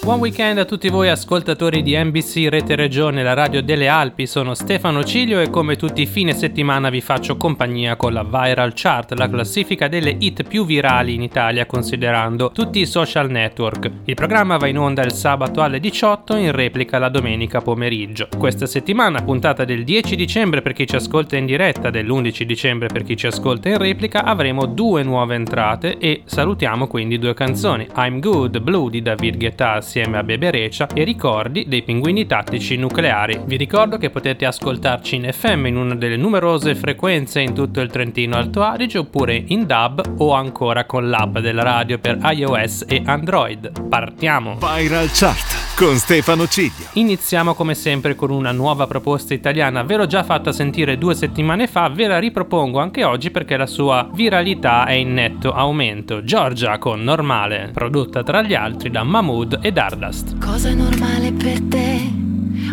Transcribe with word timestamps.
Buon 0.00 0.20
weekend 0.20 0.58
a 0.58 0.64
tutti 0.64 0.88
voi 0.88 1.10
ascoltatori 1.10 1.82
di 1.82 1.94
NBC 1.94 2.46
Rete 2.48 2.76
Regione, 2.76 3.22
la 3.22 3.34
radio 3.34 3.62
delle 3.62 3.88
Alpi, 3.88 4.26
sono 4.26 4.54
Stefano 4.54 5.04
Ciglio 5.04 5.38
e 5.40 5.50
come 5.50 5.76
tutti 5.76 6.00
i 6.00 6.06
fine 6.06 6.32
settimana 6.32 6.88
vi 6.88 7.02
faccio 7.02 7.36
compagnia 7.36 7.96
con 7.96 8.14
la 8.14 8.22
Viral 8.22 8.72
Chart, 8.74 9.12
la 9.12 9.28
classifica 9.28 9.86
delle 9.86 10.16
hit 10.18 10.44
più 10.44 10.64
virali 10.64 11.12
in 11.12 11.22
Italia 11.22 11.66
considerando 11.66 12.50
tutti 12.52 12.78
i 12.78 12.86
social 12.86 13.30
network. 13.30 13.90
Il 14.04 14.14
programma 14.14 14.56
va 14.56 14.66
in 14.66 14.78
onda 14.78 15.02
il 15.02 15.12
sabato 15.12 15.60
alle 15.60 15.78
18 15.78 16.36
in 16.36 16.52
replica 16.52 16.98
la 16.98 17.10
domenica 17.10 17.60
pomeriggio. 17.60 18.28
Questa 18.38 18.64
settimana, 18.64 19.22
puntata 19.22 19.66
del 19.66 19.84
10 19.84 20.16
dicembre 20.16 20.62
per 20.62 20.72
chi 20.72 20.86
ci 20.86 20.96
ascolta 20.96 21.36
in 21.36 21.44
diretta, 21.44 21.90
dell'11 21.90 22.42
dicembre 22.44 22.86
per 22.86 23.02
chi 23.02 23.14
ci 23.14 23.26
ascolta 23.26 23.68
in 23.68 23.76
replica, 23.76 24.24
avremo 24.24 24.64
due 24.64 25.02
nuove 25.02 25.34
entrate 25.34 25.98
e 25.98 26.22
salutiamo 26.24 26.86
quindi 26.86 27.18
due 27.18 27.34
canzoni. 27.34 27.86
I'm 27.96 28.20
Good, 28.20 28.60
Blue 28.60 28.88
di 28.88 29.02
David 29.02 29.36
Guetta 29.36 29.80
insieme 29.88 30.18
a 30.18 30.22
Bebe 30.22 30.50
Recia 30.50 30.86
e 30.92 31.02
ricordi 31.02 31.64
dei 31.66 31.82
pinguini 31.82 32.26
tattici 32.26 32.76
nucleari. 32.76 33.40
Vi 33.46 33.56
ricordo 33.56 33.96
che 33.96 34.10
potete 34.10 34.44
ascoltarci 34.44 35.16
in 35.16 35.32
FM 35.32 35.64
in 35.64 35.76
una 35.76 35.94
delle 35.94 36.18
numerose 36.18 36.74
frequenze 36.74 37.40
in 37.40 37.54
tutto 37.54 37.80
il 37.80 37.90
Trentino 37.90 38.36
Alto 38.36 38.62
Adige 38.62 38.98
oppure 38.98 39.42
in 39.46 39.66
DAB 39.66 40.16
o 40.18 40.34
ancora 40.34 40.84
con 40.84 41.08
l'app 41.08 41.38
della 41.38 41.62
radio 41.62 41.98
per 41.98 42.18
iOS 42.22 42.84
e 42.86 43.02
Android. 43.02 43.88
Partiamo! 43.88 44.58
Viral 44.58 45.08
Chart 45.10 45.57
con 45.78 45.96
Stefano 45.96 46.48
Ciglio. 46.48 46.86
Iniziamo 46.94 47.54
come 47.54 47.76
sempre 47.76 48.16
con 48.16 48.30
una 48.30 48.50
nuova 48.50 48.88
proposta 48.88 49.32
italiana. 49.32 49.84
Ve 49.84 49.94
l'ho 49.94 50.06
già 50.06 50.24
fatta 50.24 50.50
sentire 50.50 50.98
due 50.98 51.14
settimane 51.14 51.68
fa, 51.68 51.88
ve 51.88 52.08
la 52.08 52.18
ripropongo 52.18 52.80
anche 52.80 53.04
oggi 53.04 53.30
perché 53.30 53.56
la 53.56 53.66
sua 53.66 54.10
viralità 54.12 54.86
è 54.86 54.94
in 54.94 55.14
netto 55.14 55.52
aumento. 55.52 56.24
Giorgia 56.24 56.78
con 56.78 57.04
Normale, 57.04 57.70
prodotta 57.72 58.24
tra 58.24 58.42
gli 58.42 58.54
altri 58.54 58.90
da 58.90 59.04
Mahmood 59.04 59.60
e 59.62 59.70
Dardust. 59.70 60.38
Cosa 60.44 60.68
è 60.68 60.74
normale 60.74 61.30
per 61.30 61.60
te? 61.68 62.12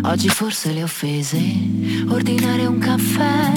Oggi 0.02 0.28
forse 0.28 0.72
le 0.72 0.82
offese, 0.82 1.40
ordinare 2.10 2.66
un 2.66 2.78
caffè, 2.78 3.52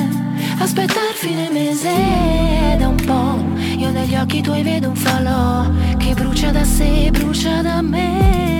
aspettare 0.59 1.14
fine 1.16 1.50
mese 1.52 2.75
da 2.77 2.88
un 2.88 3.03
po'. 3.03 3.80
Io 3.80 3.89
negli 3.89 4.16
occhi 4.16 4.42
tuoi 4.44 4.61
vedo 4.61 4.89
un 4.89 4.95
falò 4.95 5.67
che 5.97 6.14
brucia 6.14 6.52
da 6.52 6.64
sé, 6.64 7.09
brucia 7.11 7.64
da 7.64 7.81
mesi. 7.81 8.58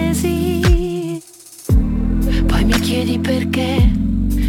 Chiedi 2.90 3.20
perché 3.20 3.88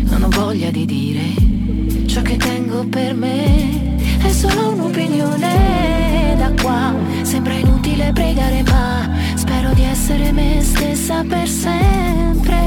non 0.09 0.23
ho 0.23 0.31
voglia 0.31 0.71
di 0.71 0.87
dire 0.87 2.07
ciò 2.07 2.23
che 2.23 2.37
tengo 2.37 2.87
per 2.87 3.13
me. 3.13 3.99
È 4.19 4.33
solo 4.33 4.71
un'opinione 4.71 6.37
da 6.39 6.51
qua, 6.63 6.95
sembra 7.21 7.53
inutile 7.53 8.11
pregare 8.15 8.63
ma 8.63 9.11
Spero 9.35 9.75
di 9.75 9.83
essere 9.83 10.33
me 10.33 10.63
stessa 10.63 11.23
per 11.23 11.47
sempre. 11.47 12.59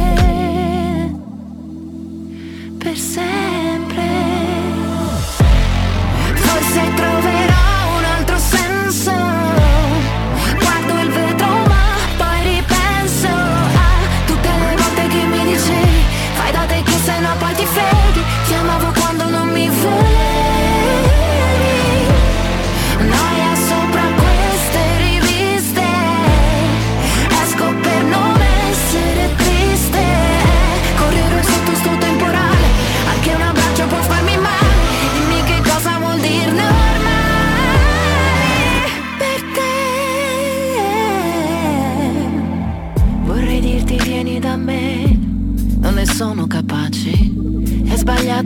Per 2.78 2.96
sempre. 2.96 4.04
Forse 6.36 6.94
troverò 6.94 7.52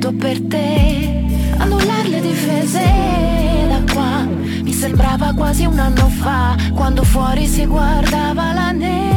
sbagliato 0.08 0.14
per 0.14 0.42
te. 0.42 1.26
Annullare 1.58 2.08
le 2.08 2.22
difese 2.22 2.84
da 3.68 3.94
qua. 3.94 4.24
Mi 4.64 4.72
sembrava 4.72 5.34
quasi 5.34 5.66
un 5.66 5.80
anno 5.80 6.08
fa. 6.08 6.56
Quando 6.74 7.04
fuori 7.04 7.48
si 7.48 7.66
guardava 7.66 8.54
la 8.54 8.72
neve. 8.72 9.17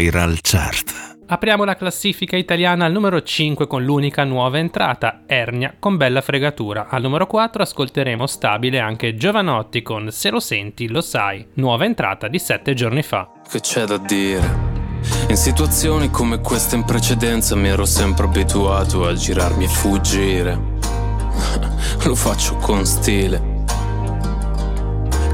Viral. 0.00 0.38
Chart. 0.40 1.18
Apriamo 1.26 1.64
la 1.64 1.76
classifica 1.76 2.34
italiana 2.34 2.86
al 2.86 2.92
numero 2.92 3.22
5 3.22 3.66
con 3.66 3.84
l'unica 3.84 4.24
nuova 4.24 4.56
entrata, 4.56 5.24
Ernia 5.26 5.74
con 5.78 5.98
bella 5.98 6.22
fregatura. 6.22 6.88
Al 6.88 7.02
numero 7.02 7.26
4 7.26 7.62
ascolteremo 7.62 8.26
stabile 8.26 8.80
anche 8.80 9.14
Giovanotti 9.14 9.82
con 9.82 10.10
Se 10.10 10.30
lo 10.30 10.40
senti, 10.40 10.88
lo 10.88 11.02
sai, 11.02 11.46
nuova 11.54 11.84
entrata 11.84 12.28
di 12.28 12.38
7 12.38 12.72
giorni 12.72 13.02
fa. 13.02 13.30
Che 13.46 13.60
c'è 13.60 13.84
da 13.84 13.98
dire? 13.98 14.78
In 15.28 15.36
situazioni 15.36 16.08
come 16.10 16.40
queste 16.40 16.76
in 16.76 16.84
precedenza 16.84 17.54
mi 17.54 17.68
ero 17.68 17.84
sempre 17.84 18.24
abituato 18.24 19.06
a 19.06 19.12
girarmi 19.12 19.64
e 19.64 19.68
fuggire. 19.68 20.60
lo 22.04 22.14
faccio 22.14 22.56
con 22.56 22.86
stile. 22.86 23.49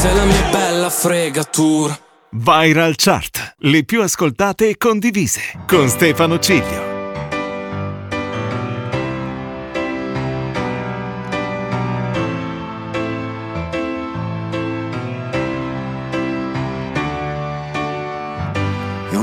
Sei 0.00 0.14
la 0.14 0.24
mia 0.24 0.48
bella 0.50 0.88
fregatura 0.88 1.94
Viral 2.30 2.94
Chart, 2.96 3.56
le 3.58 3.84
più 3.84 4.00
ascoltate 4.00 4.70
e 4.70 4.78
condivise 4.78 5.42
con 5.66 5.90
Stefano 5.90 6.38
Ciglio. 6.38 6.88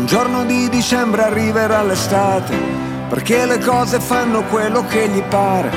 giorno 0.06 0.46
di 0.46 0.70
dicembre 0.70 1.24
arriverà 1.24 1.82
l'estate, 1.82 2.56
perché 3.10 3.48
le 3.48 3.58
cose 3.58 4.00
fanno 4.00 4.44
quello 4.44 4.86
che 4.86 5.10
gli 5.10 5.24
pare, 5.24 5.72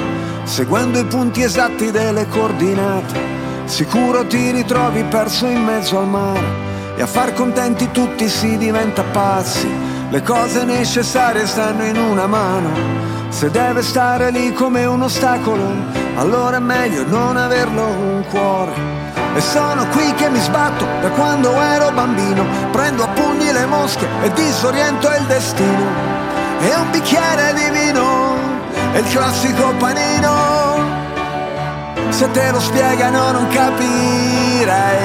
seguendo 0.44 0.98
i 0.98 1.04
punti 1.06 1.42
esatti 1.42 1.90
delle 1.90 2.28
coordinate. 2.28 3.39
Sicuro 3.70 4.26
ti 4.26 4.50
ritrovi 4.50 5.04
perso 5.04 5.46
in 5.46 5.62
mezzo 5.62 5.96
al 5.96 6.08
mare 6.08 6.96
e 6.96 7.02
a 7.02 7.06
far 7.06 7.32
contenti 7.32 7.92
tutti 7.92 8.28
si 8.28 8.58
diventa 8.58 9.04
pazzi. 9.04 9.70
Le 10.10 10.22
cose 10.22 10.64
necessarie 10.64 11.46
stanno 11.46 11.84
in 11.84 11.96
una 11.96 12.26
mano. 12.26 12.68
Se 13.28 13.48
deve 13.48 13.82
stare 13.82 14.32
lì 14.32 14.52
come 14.52 14.84
un 14.86 15.02
ostacolo, 15.02 15.72
allora 16.16 16.56
è 16.56 16.60
meglio 16.60 17.06
non 17.06 17.36
averlo 17.36 17.86
un 17.86 18.24
cuore. 18.28 18.72
E 19.36 19.40
sono 19.40 19.86
qui 19.90 20.12
che 20.14 20.28
mi 20.28 20.40
sbatto 20.40 20.84
da 21.00 21.08
quando 21.10 21.52
ero 21.60 21.92
bambino 21.92 22.44
Prendo 22.72 23.04
a 23.04 23.08
pugni 23.08 23.52
le 23.52 23.64
mosche 23.64 24.04
e 24.22 24.32
disoriento 24.32 25.06
il 25.06 25.24
destino 25.26 25.86
E 26.58 26.74
un 26.74 26.90
bicchiere 26.90 27.54
di 27.54 27.70
vino 27.70 28.34
e 28.92 28.98
il 28.98 29.08
classico 29.08 29.72
panino 29.78 30.69
Se 32.10 32.30
te 32.32 32.50
lo 32.50 32.60
spiegano 32.60 33.32
non 33.32 33.46
capirai 33.48 34.98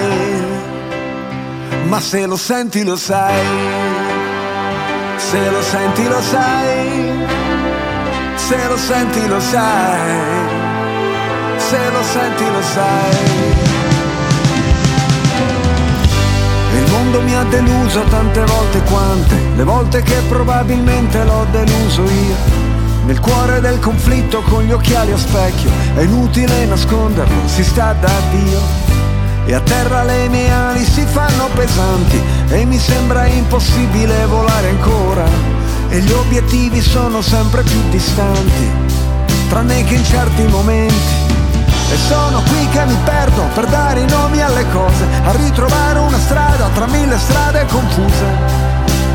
Ma 1.88 2.00
se 2.00 2.26
lo 2.26 2.36
senti 2.36 2.84
lo 2.84 2.96
sai 2.96 3.46
Se 5.18 5.50
lo 5.50 5.62
senti 5.62 6.08
lo 6.08 6.22
sai 6.22 7.26
Se 8.36 8.68
lo 8.68 8.78
senti 8.78 9.28
lo 9.28 9.40
sai 9.40 10.10
Se 11.58 11.90
lo 11.92 12.04
senti 12.04 12.44
lo 12.52 12.62
sai 12.62 13.74
il 16.76 16.92
mondo 16.92 17.22
mi 17.22 17.34
ha 17.34 17.44
deluso 17.44 18.02
tante 18.10 18.44
volte 18.44 18.82
quante, 18.82 19.36
le 19.56 19.64
volte 19.64 20.02
che 20.02 20.22
probabilmente 20.28 21.24
l'ho 21.24 21.46
deluso 21.50 22.04
io. 22.04 22.65
Nel 23.06 23.20
cuore 23.20 23.62
del 23.62 23.78
conflitto 23.78 24.42
con 24.42 24.64
gli 24.64 24.72
occhiali 24.72 25.12
a 25.12 25.18
specchio, 25.18 25.70
è 25.96 26.02
inutile 26.02 26.66
nasconderlo, 26.66 27.48
si 27.48 27.64
sta 27.64 27.94
da 27.94 28.12
Dio. 28.32 28.60
E 29.46 29.54
a 29.54 29.60
terra 29.60 30.02
le 30.04 30.28
mie 30.28 30.52
ali 30.52 30.84
si 30.84 31.06
fanno 31.06 31.48
pesanti 31.54 32.20
e 32.50 32.66
mi 32.66 32.80
sembra 32.80 33.28
impossibile 33.28 34.26
volare 34.26 34.70
ancora. 34.70 35.24
E 35.90 36.00
gli 36.00 36.12
obiettivi 36.12 36.82
sono 36.82 37.22
sempre 37.22 37.62
più 37.62 37.80
distanti, 37.92 38.72
tranne 39.50 39.84
che 39.84 39.94
in 39.94 40.04
certi 40.04 40.42
momenti 40.48 41.24
e 41.92 41.98
sono 42.08 42.42
qui 42.42 42.68
che 42.70 42.86
mi 42.86 42.98
perdo 43.04 43.44
per 43.54 43.68
dare 43.68 44.00
i 44.00 44.08
nomi 44.10 44.42
alle 44.42 44.66
cose, 44.72 45.06
a 45.24 45.32
ritrovare 45.34 46.00
una 46.00 46.18
strada 46.18 46.70
tra 46.74 46.88
mille 46.88 47.20
strade 47.20 47.68
confuse. 47.68 48.26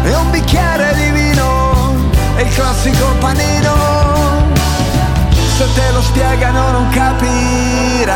E 0.05 0.15
un 0.15 0.31
bicchiere 0.31 0.95
di 0.95 1.11
vino 1.11 1.60
e 2.41 2.43
il 2.43 2.55
classico 2.55 3.15
panino. 3.19 3.75
Se 5.57 5.67
te 5.75 5.91
lo 5.93 6.01
spiegano 6.03 6.71
non 6.71 6.89
capirai, 6.89 8.15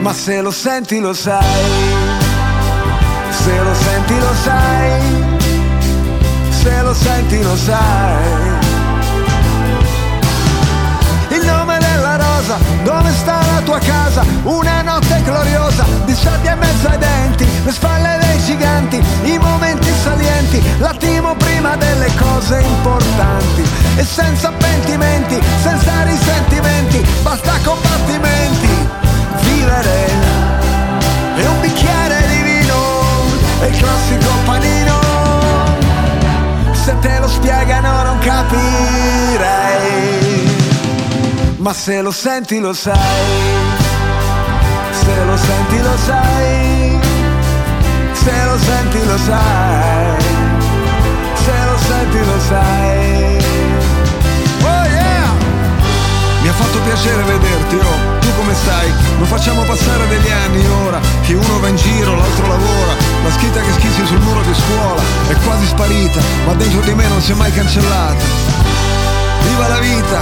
ma 0.00 0.12
se 0.12 0.40
lo 0.40 0.50
senti 0.50 1.00
lo 1.00 1.12
sai. 1.12 1.44
Se 3.30 3.58
lo 3.58 3.74
senti 3.74 4.18
lo 4.18 4.34
sai. 4.42 5.00
Se 6.50 6.82
lo 6.82 6.94
senti 6.94 7.42
lo 7.42 7.56
sai. 7.56 8.58
rosa, 12.48 12.58
dove 12.82 13.12
sta 13.12 13.40
la 13.52 13.60
tua 13.62 13.78
casa? 13.78 14.24
Una 14.44 14.82
notte 14.82 15.20
gloriosa, 15.22 15.84
di 16.04 16.14
sabbia 16.14 16.52
in 16.52 16.58
mezzo 16.58 16.88
ai 16.88 16.98
denti, 16.98 17.46
le 17.64 17.72
spalle 17.72 18.18
dei 18.20 18.27
giganti, 18.48 18.96
i 19.24 19.38
momenti 19.38 19.90
salienti, 20.02 20.62
l'attimo 20.78 21.34
prima 21.36 21.76
delle 21.76 22.10
cose 22.16 22.60
importanti. 22.60 23.62
senza 24.02 24.50
pentimenti, 24.52 25.38
senza 25.60 26.02
risentimenti, 26.04 27.06
basta 27.22 27.58
combattimenti, 27.62 28.68
vivere 29.42 30.08
e 31.36 31.46
un 31.46 31.60
bicchiere 31.60 32.26
di 32.28 32.42
vino, 32.42 32.76
è 33.60 33.66
il 33.66 33.76
classico 33.76 34.30
panino, 34.46 34.98
se 36.72 36.98
te 37.00 37.18
lo 37.18 37.28
spiegano 37.28 38.02
non 38.02 38.18
capirei, 38.20 38.56
ma 41.58 41.74
se 41.74 42.00
lo 42.00 42.10
senti 42.12 42.60
lo 42.60 42.72
sai 42.72 43.76
se 44.90 45.24
lo 45.24 45.36
senti 45.36 45.82
lo 45.82 45.96
sai, 45.96 47.07
se 48.28 48.44
lo 48.44 48.58
senti 48.58 49.04
lo 49.06 49.16
sai, 49.16 50.22
se 51.34 51.56
lo 51.64 51.78
senti 51.78 52.18
lo 52.18 52.40
sai. 52.46 53.36
Oh! 54.62 54.86
Mi 56.42 56.48
ha 56.48 56.52
fatto 56.52 56.78
piacere 56.80 57.22
vederti, 57.22 57.76
oh, 57.76 58.18
tu 58.20 58.28
come 58.36 58.54
stai? 58.54 58.92
Lo 59.18 59.24
facciamo 59.24 59.62
passare 59.62 60.06
degli 60.08 60.30
anni 60.30 60.66
ora, 60.86 61.00
che 61.22 61.34
uno 61.34 61.58
va 61.58 61.68
in 61.68 61.76
giro, 61.76 62.14
l'altro 62.16 62.46
lavora, 62.48 62.92
la 63.24 63.30
scritta 63.30 63.60
che 63.60 63.72
schizzi 63.72 64.06
sul 64.06 64.20
muro 64.20 64.42
di 64.42 64.54
scuola 64.54 65.02
è 65.28 65.34
quasi 65.44 65.66
sparita, 65.66 66.20
ma 66.46 66.52
dentro 66.52 66.80
di 66.80 66.94
me 66.94 67.08
non 67.08 67.20
si 67.22 67.32
è 67.32 67.34
mai 67.34 67.52
cancellata. 67.52 68.24
Viva 69.42 69.68
la 69.68 69.78
vita! 69.78 70.20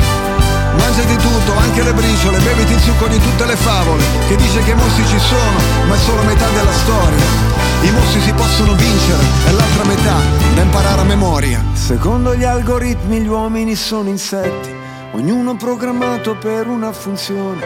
Mangiati 0.78 1.16
tutto, 1.16 1.56
anche 1.56 1.82
le 1.82 1.92
briciole, 1.92 2.38
beviti 2.38 2.72
il 2.72 2.80
succo 2.80 3.08
di 3.08 3.18
tutte 3.18 3.46
le 3.46 3.56
favole, 3.56 4.02
che 4.28 4.36
dice 4.36 4.62
che 4.62 4.70
i 4.70 4.74
mostri 4.74 5.06
ci 5.06 5.18
sono, 5.18 5.58
ma 5.88 5.94
è 5.94 5.98
solo 5.98 6.22
metà 6.22 6.46
della 6.50 6.72
storia. 6.72 7.65
I 7.82 7.90
mostri 7.90 8.20
si 8.20 8.32
possono 8.32 8.74
vincere, 8.74 9.22
è 9.46 9.50
l'altra 9.52 9.84
metà 9.84 10.16
da 10.54 10.62
imparare 10.62 11.00
a 11.00 11.04
memoria. 11.04 11.64
Secondo 11.74 12.34
gli 12.34 12.44
algoritmi 12.44 13.20
gli 13.20 13.28
uomini 13.28 13.74
sono 13.74 14.08
insetti, 14.08 14.74
ognuno 15.12 15.56
programmato 15.56 16.36
per 16.36 16.66
una 16.66 16.92
funzione, 16.92 17.64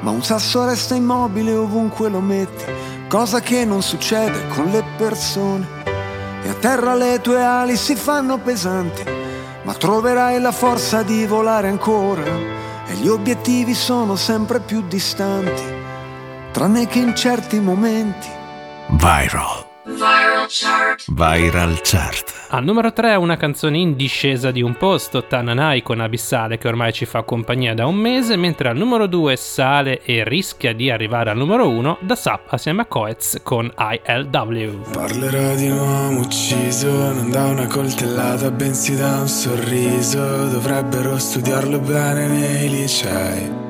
ma 0.00 0.10
un 0.10 0.22
sasso 0.22 0.64
resta 0.64 0.94
immobile 0.94 1.54
ovunque 1.54 2.08
lo 2.08 2.20
metti, 2.20 2.64
cosa 3.08 3.40
che 3.40 3.64
non 3.64 3.82
succede 3.82 4.48
con 4.48 4.66
le 4.66 4.82
persone. 4.96 5.66
E 6.42 6.48
a 6.48 6.54
terra 6.54 6.94
le 6.94 7.20
tue 7.20 7.42
ali 7.42 7.76
si 7.76 7.94
fanno 7.94 8.38
pesanti 8.38 9.20
ma 9.62 9.74
troverai 9.74 10.40
la 10.40 10.52
forza 10.52 11.02
di 11.02 11.26
volare 11.26 11.68
ancora 11.68 12.24
e 12.86 12.94
gli 12.94 13.08
obiettivi 13.08 13.74
sono 13.74 14.16
sempre 14.16 14.60
più 14.60 14.82
distanti, 14.86 15.62
tranne 16.50 16.86
che 16.86 16.98
in 16.98 17.14
certi 17.14 17.60
momenti. 17.60 18.39
Viral. 18.98 19.66
Viral 19.86 20.46
chart. 20.48 21.04
Viral 21.08 21.80
Chart. 21.82 22.32
Al 22.50 22.64
numero 22.64 22.92
3 22.92 23.14
una 23.14 23.36
canzone 23.36 23.78
in 23.78 23.94
discesa 23.94 24.50
di 24.50 24.62
un 24.62 24.76
posto, 24.76 25.24
Tananai 25.24 25.82
con 25.82 26.00
Abissale 26.00 26.58
che 26.58 26.68
ormai 26.68 26.92
ci 26.92 27.06
fa 27.06 27.22
compagnia 27.22 27.72
da 27.74 27.86
un 27.86 27.94
mese, 27.94 28.36
mentre 28.36 28.68
al 28.68 28.76
numero 28.76 29.06
2 29.06 29.36
sale 29.36 30.02
e 30.02 30.24
rischia 30.24 30.74
di 30.74 30.90
arrivare 30.90 31.30
al 31.30 31.36
numero 31.36 31.68
1 31.68 31.98
da 32.00 32.14
Sap 32.16 32.52
assieme 32.52 32.82
a 32.82 32.86
Coetz 32.86 33.40
con 33.42 33.72
ILW. 33.76 34.90
Parlerò 34.92 35.54
di 35.54 35.70
un 35.70 35.78
uomo 35.78 36.20
ucciso, 36.20 36.90
non 36.90 37.30
da 37.30 37.46
una 37.46 37.66
coltellata, 37.66 38.50
bensì 38.50 38.96
da 38.96 39.20
un 39.20 39.28
sorriso. 39.28 40.48
Dovrebbero 40.48 41.16
studiarlo 41.18 41.78
bene 41.78 42.26
nei 42.26 42.68
licei. 42.68 43.69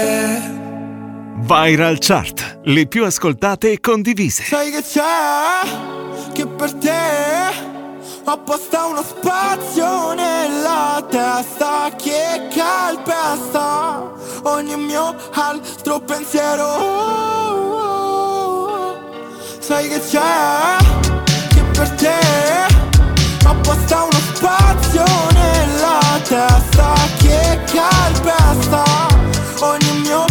Viral 1.51 1.97
Chart. 1.99 2.59
Le 2.63 2.85
più 2.85 3.03
ascoltate 3.03 3.73
e 3.73 3.81
condivise. 3.81 4.45
Sai 4.45 4.71
che 4.71 4.81
c'è, 4.81 5.01
che 6.31 6.47
per 6.47 6.71
te 6.75 6.93
apposta 8.23 8.85
uno 8.85 9.03
spazio 9.03 10.13
nella 10.13 11.05
testa 11.09 11.93
che 11.97 12.47
calpesta 12.55 14.13
ogni 14.43 14.77
mio 14.77 15.13
altro 15.33 15.99
pensiero. 15.99 16.69
Sai 19.59 19.89
che 19.89 19.99
c'è? 19.99 20.77
Che 21.49 21.61
per 21.73 21.89
te 21.89 22.19
apposta 23.43 24.03
uno 24.03 24.19
spazio 24.33 25.03
nella 25.33 25.99
testa 26.23 26.93
che 27.17 27.59
calpesta 27.65 28.83
ogni 29.59 29.99
mio 29.99 30.30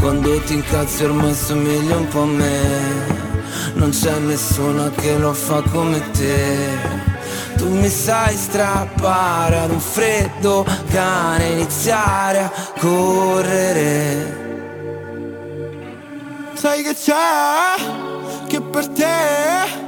Quando 0.00 0.40
ti 0.42 0.54
incazzi 0.54 1.04
ormai 1.04 1.34
somigli 1.34 1.90
un 1.90 2.08
po' 2.08 2.22
a 2.22 2.26
me. 2.26 3.26
Non 3.74 3.90
c'è 3.90 4.18
nessuno 4.18 4.90
che 4.90 5.16
lo 5.18 5.32
fa 5.32 5.62
come 5.62 6.00
te. 6.12 7.06
Tu 7.56 7.68
mi 7.68 7.88
sai 7.88 8.36
strappare 8.36 9.58
ad 9.58 9.70
un 9.70 9.80
freddo 9.80 10.64
cane 10.90 11.48
Iniziare 11.48 12.44
a 12.44 12.52
correre. 12.78 14.46
Sai 16.54 16.82
che 16.82 16.94
c'è? 16.94 18.46
Che 18.46 18.60
per 18.60 18.88
te 18.88 19.87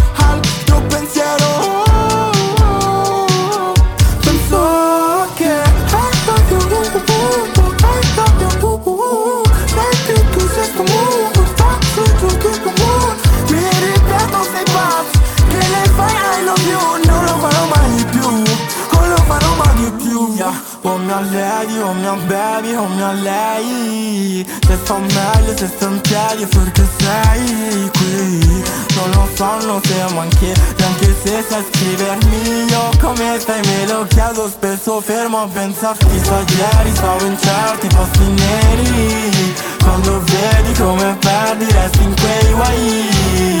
mia 21.11 21.19
lady, 21.31 21.77
o 21.79 21.93
mia 21.93 22.15
baby, 22.27 22.73
o 22.75 22.87
mia 22.87 23.11
lei. 23.11 24.45
Se 24.65 24.77
sto 24.83 24.97
meglio, 24.97 25.57
se 25.57 25.67
sto 25.67 25.87
in 25.87 25.99
piedi, 26.01 26.45
perché 26.45 26.87
sei 26.97 27.91
qui. 27.97 28.63
Non 28.95 29.09
lo 29.11 29.27
so, 29.35 29.65
non 29.65 29.81
siamo 29.83 30.21
anche, 30.21 30.53
anche 30.83 31.15
se 31.23 31.43
sai 31.47 31.63
scrivermi. 31.71 32.65
Io 32.69 32.89
come 33.01 33.37
stai 33.39 33.61
me 33.65 33.87
lo 33.87 34.05
chiedo 34.07 34.47
spesso 34.47 35.01
fermo 35.01 35.41
a 35.41 35.47
pensarti 35.47 36.05
Chissà 36.05 36.39
ieri 36.39 36.95
stavo 36.95 37.25
in 37.25 37.37
certi 37.37 37.87
posti 37.87 38.27
neri. 38.27 39.53
Quando 39.83 40.21
vedi 40.23 40.79
come 40.79 41.17
perdi 41.19 41.65
resti 41.71 42.03
in 42.03 42.13
quei 42.15 42.53
guai 42.53 43.60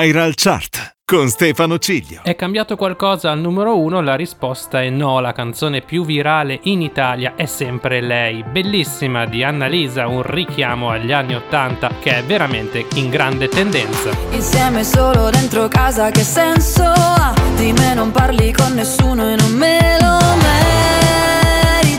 Viral 0.00 0.32
Chart 0.34 0.94
con 1.04 1.28
Stefano 1.28 1.76
Ciglio. 1.76 2.22
È 2.22 2.34
cambiato 2.34 2.74
qualcosa 2.74 3.30
al 3.32 3.38
numero 3.38 3.76
1? 3.78 4.00
La 4.00 4.14
risposta 4.14 4.80
è 4.80 4.88
no, 4.88 5.20
la 5.20 5.32
canzone 5.32 5.82
più 5.82 6.06
virale 6.06 6.58
in 6.62 6.80
Italia 6.80 7.34
è 7.36 7.44
sempre 7.44 8.00
lei. 8.00 8.42
Bellissima 8.42 9.26
di 9.26 9.44
Annalisa, 9.44 10.06
un 10.06 10.22
richiamo 10.22 10.88
agli 10.88 11.12
anni 11.12 11.34
80 11.34 11.96
che 12.00 12.16
è 12.16 12.24
veramente 12.24 12.86
in 12.94 13.10
grande 13.10 13.48
tendenza. 13.48 14.08
Insieme 14.30 14.84
solo 14.84 15.28
dentro 15.28 15.68
casa 15.68 16.08
che 16.08 16.22
senso 16.22 16.84
ha? 16.84 17.34
Di 17.56 17.70
me 17.74 17.92
non 17.92 18.10
parli 18.10 18.52
con 18.52 18.72
nessuno 18.72 19.30
e 19.30 19.36
non 19.36 19.52
me 19.52 19.98
lo 20.00 20.18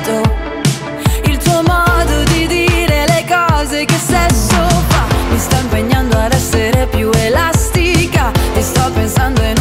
merito 0.02 0.22
Il 1.26 1.38
tuo 1.38 1.62
modo 1.62 2.24
di 2.32 2.48
dire 2.48 3.06
le 3.06 3.26
cose 3.28 3.86
che 3.86 3.94
sesso 3.94 4.56
fa 4.88 5.06
Mi 5.30 5.38
sta 5.38 5.60
impegnando 5.60 6.18
ad 6.18 6.34
essere 6.34 6.88
più 6.88 7.01
pensando 9.22 9.46
e 9.46 9.61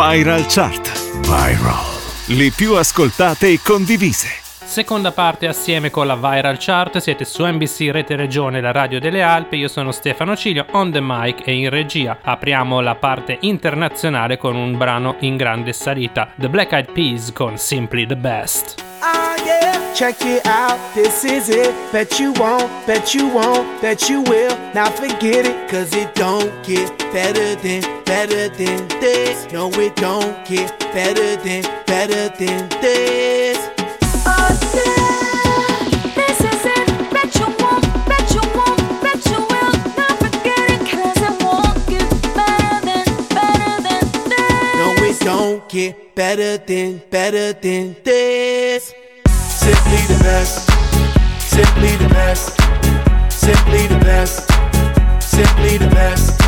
Viral 0.00 0.46
Chart. 0.46 0.92
Viral. 1.22 1.84
Le 2.26 2.52
più 2.54 2.74
ascoltate 2.74 3.48
e 3.48 3.60
condivise. 3.60 4.28
Seconda 4.64 5.10
parte 5.10 5.48
assieme 5.48 5.90
con 5.90 6.06
la 6.06 6.14
Viral 6.14 6.54
Chart, 6.56 6.98
siete 6.98 7.24
su 7.24 7.44
NBC 7.44 7.90
Rete 7.90 8.14
Regione, 8.14 8.60
la 8.60 8.70
radio 8.70 9.00
delle 9.00 9.24
Alpi, 9.24 9.56
io 9.56 9.66
sono 9.66 9.90
Stefano 9.90 10.36
Cilio, 10.36 10.66
on 10.70 10.92
the 10.92 11.00
mic 11.00 11.44
e 11.44 11.52
in 11.52 11.68
regia. 11.68 12.18
Apriamo 12.22 12.80
la 12.80 12.94
parte 12.94 13.38
internazionale 13.40 14.38
con 14.38 14.54
un 14.54 14.78
brano 14.78 15.16
in 15.18 15.36
grande 15.36 15.72
salita, 15.72 16.32
The 16.36 16.48
Black 16.48 16.70
Eyed 16.74 16.92
Peas 16.92 17.32
con 17.32 17.58
Simply 17.58 18.06
the 18.06 18.16
Best. 18.16 18.80
Ah, 19.00 19.34
yeah. 19.44 19.92
Check 19.94 20.22
it 20.22 20.46
out, 20.46 20.78
this 20.94 21.24
is 21.24 21.48
it. 21.48 21.74
Bet 21.90 22.20
you 22.20 22.32
won't, 22.36 22.70
bet 22.86 23.12
you 23.14 23.28
won't, 23.32 23.66
bet 23.80 24.08
you 24.08 24.22
will. 24.28 24.56
Now 24.74 24.92
forget 24.92 25.44
it, 25.44 25.68
cause 25.68 25.92
it 25.92 26.14
don't 26.14 26.52
get 26.64 26.97
better 27.12 27.54
than, 27.56 28.04
better 28.04 28.48
than 28.48 28.88
this. 29.00 29.50
No, 29.52 29.70
it 29.72 29.96
don't 29.96 30.46
get 30.46 30.78
better 30.92 31.36
than, 31.36 31.62
better 31.86 32.28
than 32.36 32.68
this. 32.80 33.58
Don't 45.24 45.68
get 45.68 46.14
better 46.14 46.56
than, 46.56 47.02
better 47.10 47.52
than 47.52 47.94
this. 48.02 48.94
Simply 49.28 50.14
the 50.14 50.18
best. 50.22 50.66
Simply 51.40 51.96
the 51.96 52.08
best. 52.08 52.56
Simply 53.30 53.86
the 53.86 53.98
best. 53.98 54.50
Simply 55.22 55.78
the 55.78 55.88
best 55.88 56.47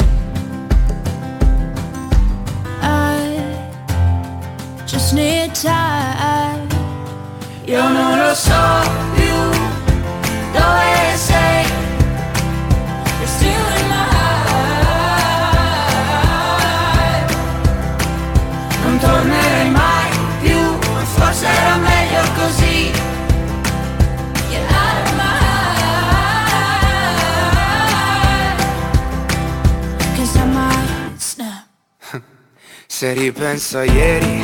Time. 5.61 6.67
Io 7.65 7.87
non 7.87 8.17
lo 8.17 8.33
so 8.33 8.81
più 9.13 9.35
dove 10.51 11.15
sei. 11.15 11.65
You're 13.19 13.27
still 13.27 13.67
in 13.77 13.87
my 13.87 14.05
heart. 14.45 15.35
Non 18.83 18.97
tornerai 18.97 19.69
mai 19.69 20.09
più, 20.41 20.79
forse 21.15 21.45
era 21.45 21.75
meglio 21.75 22.23
così. 22.35 22.91
Get 24.49 24.71
out 24.71 25.05
of 25.05 25.13
my 25.15 25.37
heart. 25.61 26.21
'Cause 30.15 30.37
I 30.37 30.45
might 30.45 31.19
snap. 31.19 31.67
Se 32.87 33.13
ripenso 33.13 33.77
a 33.77 33.83
ieri, 33.83 34.43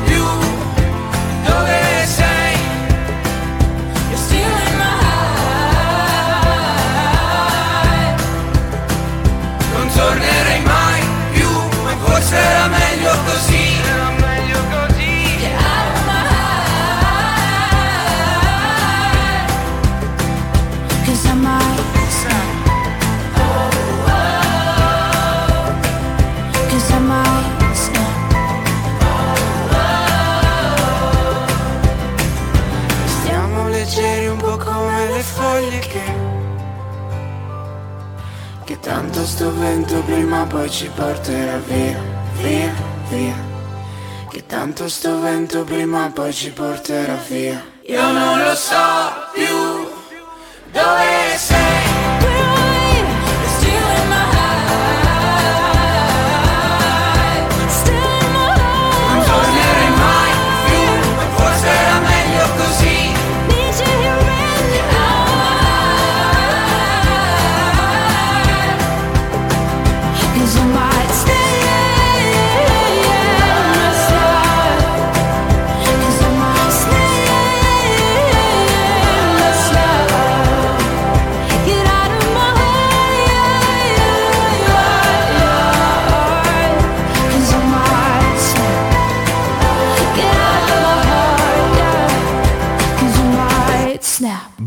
forse 12.21 12.35
era 12.35 12.67
meglio 12.67 13.11
così. 13.25 13.79
Era 13.83 14.11
meglio 14.11 14.59
così. 14.69 15.37
Get 15.39 15.55
out 15.57 15.95
of 15.95 16.05
my 16.05 16.21
heart. 16.29 16.69
'Cause 21.03 21.27
I 21.27 21.33
might 21.33 21.81
snap. 22.09 22.67
Oh, 23.37 23.41
oh. 24.05 24.21
'Cause 26.69 26.93
I 26.93 26.99
might 26.99 27.75
snap. 27.75 28.19
Stiamo 33.05 33.67
leggeri 33.69 34.27
un 34.27 34.37
po' 34.37 34.57
come 34.57 35.07
le 35.09 35.21
foglie 35.21 35.79
che. 35.79 36.29
Che 38.63 38.79
tanto 38.79 39.25
sto 39.25 39.51
vento 39.53 40.01
prima 40.03 40.43
o 40.43 40.45
poi 40.45 40.69
ci 40.69 40.89
porterà 40.95 41.57
via, 41.57 41.99
via, 42.41 42.73
via. 43.09 43.35
Che 44.29 44.45
tanto 44.45 44.87
sto 44.87 45.19
vento 45.19 45.63
prima 45.63 46.05
o 46.05 46.11
poi 46.11 46.33
ci 46.33 46.51
porterà 46.51 47.15
via. 47.27 47.63
Io 47.85 48.11
non 48.11 48.43
lo 48.43 48.55
so 48.55 49.20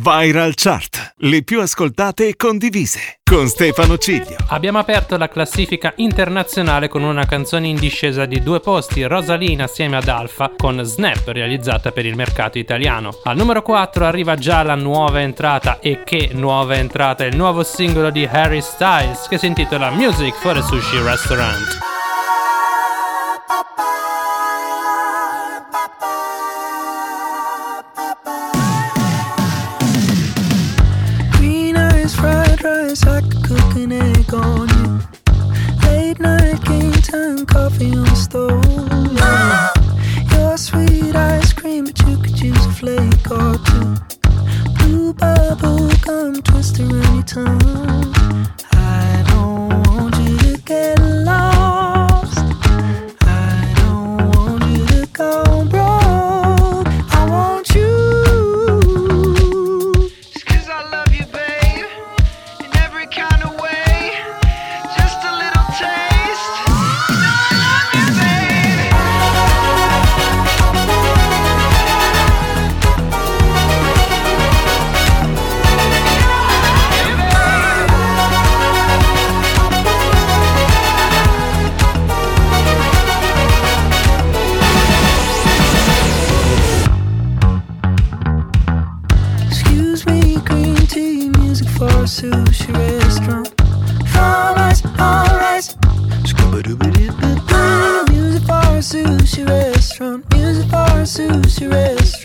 Viral 0.05 0.53
Chart. 0.55 1.15
Le 1.21 1.43
più 1.45 1.63
ascoltate 1.63 2.29
e 2.29 2.37
condivise. 2.37 3.21
Con 3.25 3.49
Stefano 3.49 3.97
Ciglio. 3.97 4.37
Abbiamo 4.49 4.79
aperto 4.79 5.17
la 5.17 5.31
classifica 5.31 5.95
internazionale 5.97 6.89
con 6.89 7.03
una 7.03 7.25
canzone 7.25 7.69
in 7.69 7.77
discesa 7.77 8.27
di 8.27 8.43
due 8.43 8.61
posti, 8.61 9.03
Rosalina 9.05 9.65
assieme 9.65 9.97
ad 9.97 10.07
Alfa, 10.07 10.53
con 10.59 10.85
Snap 10.85 11.29
realizzata 11.29 11.91
per 11.91 12.05
il 12.05 12.17
mercato 12.17 12.59
italiano. 12.59 13.19
Al 13.25 13.37
numero 13.37 13.63
4 13.63 14.05
arriva 14.05 14.35
già 14.35 14.63
la 14.63 14.75
nuova 14.75 15.23
entrata 15.23 15.79
e 15.81 16.03
che 16.05 16.33
nuova 16.35 16.75
entrata, 16.75 17.25
il 17.25 17.35
nuovo 17.35 17.63
singolo 17.63 18.11
di 18.11 18.29
Harry 18.31 18.61
Styles 18.61 19.27
che 19.27 19.39
si 19.39 19.47
intitola 19.47 19.91
Music 19.91 20.35
for 20.35 20.59
a 20.59 20.61
Sushi 20.61 20.99
Restaurant. 20.99 21.94
Late 35.83 36.19
night 36.19 36.65
game 36.65 36.93
time, 37.03 37.45
coffee 37.45 37.91
on 37.91 38.05
the 38.05 38.15
stove. 38.15 38.65
Your 40.33 40.57
sweet 40.57 41.15
ice 41.15 41.53
cream, 41.53 41.85
but 41.85 42.01
you 42.09 42.17
could 42.17 42.41
use 42.41 42.65
a 42.65 42.71
flake 42.71 43.31
or 43.31 43.59
two. 43.59 43.95
Blue 44.79 45.13
bubble 45.13 45.91
gum 46.03 46.41
twist 46.41 46.81
around 46.81 47.15
your 47.15 47.23
tongue. 47.25 48.14
for 91.77 91.87
a 91.87 92.07
sushi 92.07 92.73
restaurant. 92.73 93.49
Farmers, 94.13 94.85
alright. 94.99 95.65
Scuba 96.25 96.63
dooby 96.63 96.91
doo. 96.95 98.13
Music 98.13 98.43
for 98.43 98.55
a 98.55 98.81
sushi 98.81 99.47
restaurant. 99.47 100.25
Music 100.35 100.69
for 100.71 100.77
a 100.77 101.05
sushi 101.05 101.71
restaurant. 101.71 102.24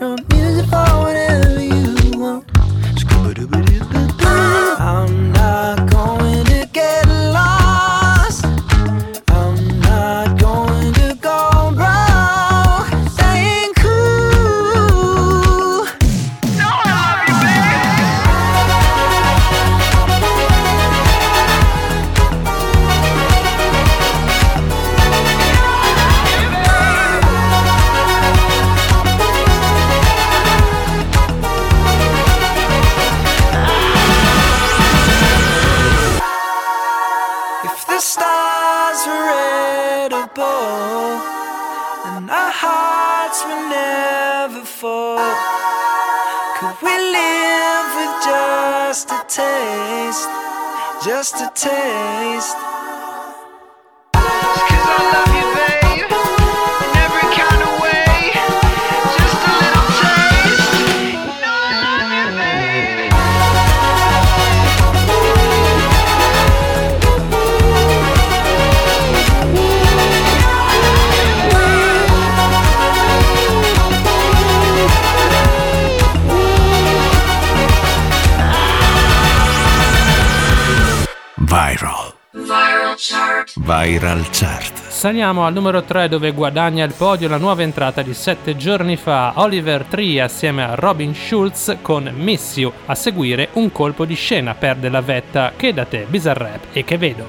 Viral 83.70 84.28
Chart. 84.32 84.88
Saliamo 84.88 85.46
al 85.46 85.54
numero 85.54 85.84
3 85.84 86.10
dove 86.10 86.32
guadagna 86.32 86.84
il 86.84 86.94
podio 86.98 87.28
la 87.28 87.38
nuova 87.38 87.62
entrata 87.62 88.02
di 88.02 88.16
7 88.16 88.58
giorni 88.58 88.96
fa 88.96 89.34
Oliver 89.36 89.84
Tree 89.84 90.20
assieme 90.20 90.64
a 90.64 90.74
Robin 90.74 91.14
Schulz 91.14 91.78
con 91.84 92.12
Miss 92.16 92.58
You. 92.58 92.74
A 92.88 92.96
seguire 92.96 93.50
un 93.54 93.72
colpo 93.72 94.06
di 94.06 94.16
scena 94.16 94.56
perde 94.56 94.90
la 94.90 95.02
vetta 95.02 95.54
che 95.56 95.72
da 95.72 95.86
te 95.86 96.08
Bizarrap 96.10 96.70
e 96.72 96.84
che 96.84 96.98
vedo. 96.98 97.28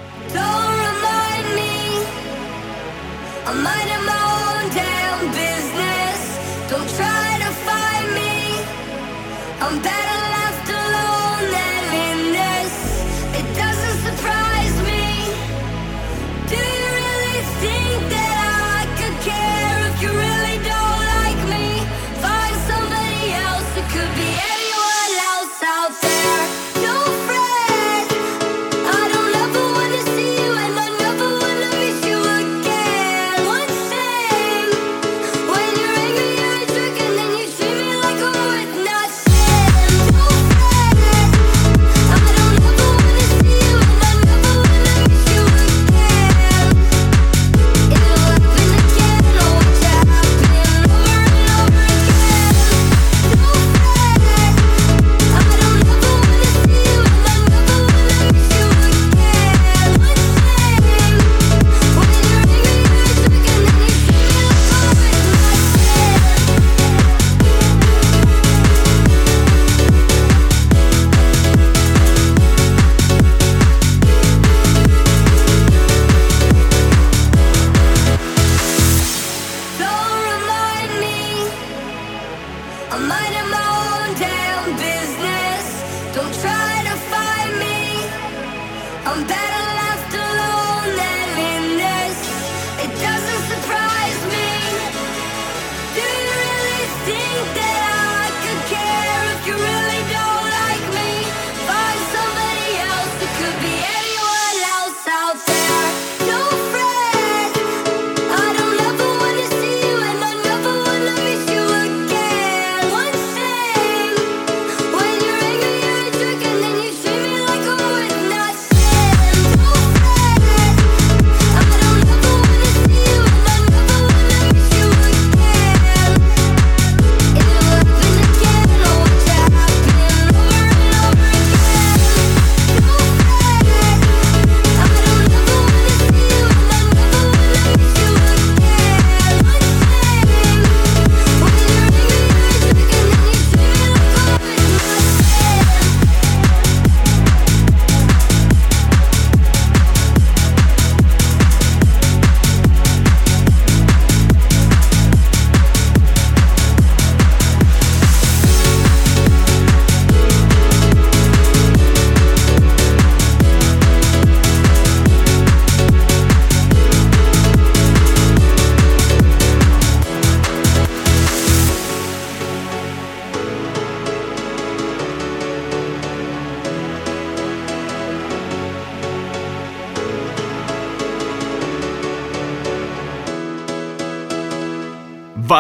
Don't 9.72 9.99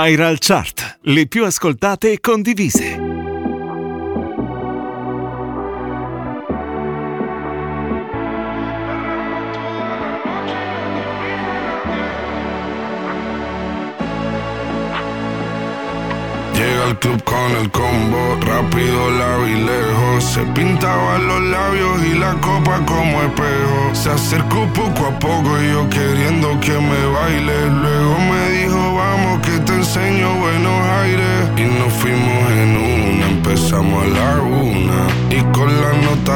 Viral 0.02 0.38
Chart, 0.38 0.98
le 1.02 1.26
più 1.26 1.44
ascoltate 1.44 2.12
e 2.12 2.20
condivise. 2.20 2.96
Llega 16.54 16.84
al 16.86 16.98
club 16.98 17.22
con 17.24 17.56
el 17.60 17.70
combo, 17.70 18.38
rápido 18.40 19.10
la 19.10 19.36
vi 19.38 19.54
lejos. 19.54 20.24
Se 20.24 20.42
pintaba 20.54 21.18
los 21.18 21.42
labios 21.42 22.04
y 22.04 22.18
la 22.18 22.32
copa 22.40 22.84
como 22.86 23.22
espejo. 23.22 23.94
Se 23.94 24.10
acercó 24.10 24.66
poco 24.72 25.06
a 25.06 25.18
poco 25.18 25.60
y 25.62 25.72
yo 25.72 25.88
queriendo 25.90 26.58
que 26.60 26.72
me 26.72 27.06
baile. 27.06 27.70
Luego 27.82 28.18
me 28.18 28.50
dijo, 28.50 28.99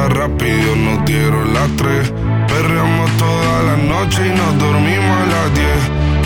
rápido, 0.09 0.75
nos 0.75 1.05
dieron 1.05 1.53
las 1.53 1.69
tres. 1.75 2.11
Perreamos 2.47 3.09
toda 3.17 3.63
la 3.63 3.77
noche 3.77 4.27
y 4.27 4.29
nos 4.29 4.57
dormimos 4.59 5.17
a 5.17 5.25
las 5.25 5.53
diez. 5.53 5.81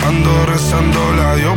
Ando 0.06 0.46
rezando 0.46 1.12
la 1.16 1.36
Dios 1.36 1.56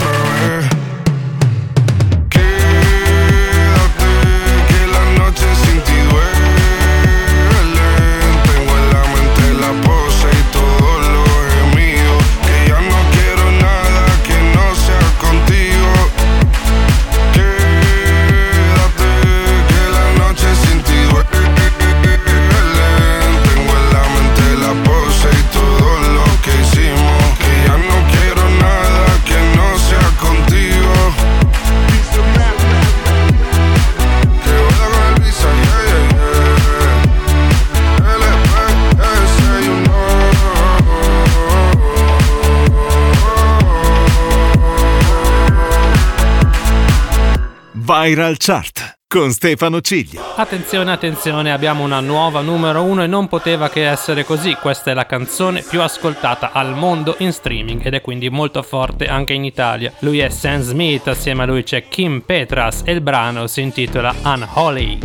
Viral 47.91 48.37
Chart 48.37 48.99
con 49.05 49.31
Stefano 49.31 49.81
Ciglio. 49.81 50.23
Attenzione, 50.37 50.93
attenzione, 50.93 51.51
abbiamo 51.51 51.83
una 51.83 51.99
nuova 51.99 52.39
numero 52.39 52.83
uno 52.83 53.03
e 53.03 53.07
non 53.07 53.27
poteva 53.27 53.69
che 53.69 53.85
essere 53.85 54.23
così. 54.23 54.53
Questa 54.53 54.91
è 54.91 54.93
la 54.93 55.05
canzone 55.05 55.61
più 55.61 55.81
ascoltata 55.81 56.53
al 56.53 56.73
mondo 56.73 57.15
in 57.17 57.33
streaming 57.33 57.85
ed 57.85 57.93
è 57.93 57.99
quindi 57.99 58.29
molto 58.29 58.63
forte 58.63 59.07
anche 59.07 59.33
in 59.33 59.43
Italia. 59.43 59.91
Lui 59.99 60.19
è 60.19 60.29
Sam 60.29 60.61
Smith, 60.61 61.09
assieme 61.09 61.43
a 61.43 61.45
lui 61.45 61.63
c'è 61.63 61.89
Kim 61.89 62.21
Petras 62.21 62.83
e 62.85 62.93
il 62.93 63.01
brano 63.01 63.45
si 63.47 63.59
intitola 63.59 64.15
Unholy. 64.23 64.97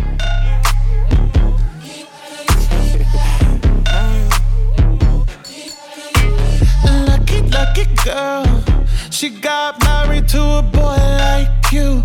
Lucky, 6.84 7.42
lucky 7.50 7.86
girl. 8.04 8.62
She 9.10 9.30
got 9.40 9.82
married 9.82 10.28
to 10.28 10.40
a 10.58 10.62
boy 10.62 10.96
like 11.18 11.72
you. 11.72 12.04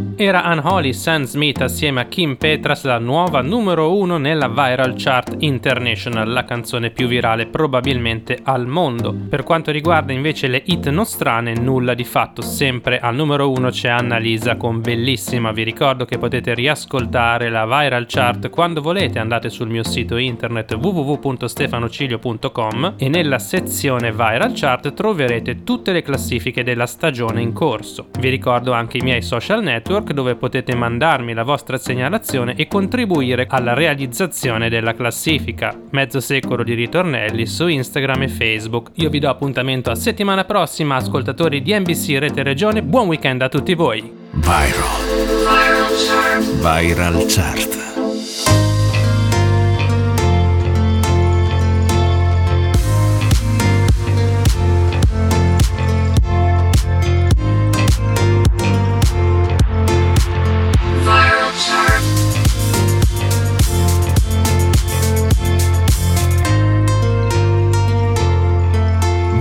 Era 0.23 0.51
Unholy 0.51 0.93
Sam 0.93 1.23
Smith 1.23 1.61
assieme 1.61 2.01
a 2.01 2.05
Kim 2.05 2.35
Petras 2.35 2.83
la 2.83 2.99
nuova 2.99 3.41
numero 3.41 3.97
uno 3.97 4.19
nella 4.19 4.49
Viral 4.49 4.93
Chart 4.95 5.37
International, 5.39 6.31
la 6.31 6.45
canzone 6.45 6.91
più 6.91 7.07
virale 7.07 7.47
probabilmente 7.47 8.37
al 8.43 8.67
mondo. 8.67 9.15
Per 9.27 9.41
quanto 9.41 9.71
riguarda 9.71 10.13
invece 10.13 10.45
le 10.45 10.61
hit 10.63 10.89
nostrane, 10.89 11.55
nulla 11.55 11.95
di 11.95 12.03
fatto, 12.03 12.43
sempre 12.43 12.99
al 12.99 13.15
numero 13.15 13.49
uno 13.49 13.71
c'è 13.71 13.89
Annalisa 13.89 14.57
con 14.57 14.79
Bellissima. 14.79 15.51
Vi 15.51 15.63
ricordo 15.63 16.05
che 16.05 16.19
potete 16.19 16.53
riascoltare 16.53 17.49
la 17.49 17.65
Viral 17.65 18.05
Chart 18.07 18.47
quando 18.51 18.79
volete, 18.79 19.17
andate 19.17 19.49
sul 19.49 19.69
mio 19.69 19.83
sito 19.83 20.17
internet 20.17 20.75
www.stefanocilio.com 20.75 22.93
e 22.95 23.09
nella 23.09 23.39
sezione 23.39 24.11
Viral 24.11 24.51
Chart 24.53 24.93
troverete 24.93 25.63
tutte 25.63 25.91
le 25.91 26.03
classifiche 26.03 26.63
della 26.63 26.85
stagione 26.85 27.41
in 27.41 27.53
corso. 27.53 28.09
Vi 28.19 28.29
ricordo 28.29 28.71
anche 28.71 28.99
i 28.99 29.01
miei 29.01 29.23
social 29.23 29.63
network 29.63 30.09
dove 30.13 30.35
potete 30.35 30.75
mandarmi 30.75 31.33
la 31.33 31.43
vostra 31.43 31.77
segnalazione 31.77 32.55
e 32.55 32.67
contribuire 32.67 33.47
alla 33.49 33.73
realizzazione 33.73 34.69
della 34.69 34.93
classifica. 34.93 35.77
Mezzo 35.91 36.19
secolo 36.19 36.63
di 36.63 36.73
ritornelli 36.73 37.45
su 37.45 37.67
Instagram 37.67 38.23
e 38.23 38.27
Facebook. 38.27 38.91
Io 38.95 39.09
vi 39.09 39.19
do 39.19 39.29
appuntamento 39.29 39.91
a 39.91 39.95
settimana 39.95 40.45
prossima, 40.45 40.95
ascoltatori 40.95 41.61
di 41.61 41.77
NBC 41.77 42.17
Rete 42.19 42.43
Regione. 42.43 42.81
Buon 42.81 43.07
weekend 43.07 43.41
a 43.41 43.49
tutti 43.49 43.73
voi! 43.73 44.11
Viral. 44.31 45.01
Viral 46.61 47.25
Chart. 47.27 47.90